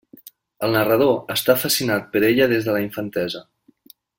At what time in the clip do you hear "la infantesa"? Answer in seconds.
2.79-3.45